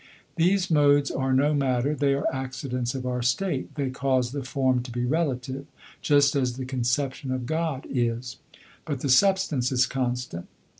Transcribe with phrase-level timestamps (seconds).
[0.35, 3.75] These modes are no matter, they are accidents of our state.
[3.75, 5.67] They cause the form to be relative,
[6.01, 8.37] just as the conception of God is;
[8.83, 10.47] but the substance is constant.